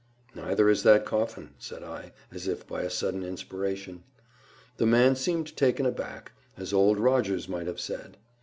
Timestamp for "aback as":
5.85-6.73